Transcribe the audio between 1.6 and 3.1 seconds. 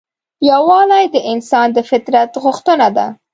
د فطرت غوښتنه ده.